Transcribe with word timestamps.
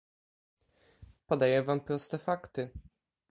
"Podaję 1.27 1.63
wam 1.63 1.79
proste 1.79 2.17
fakty." 2.17 2.69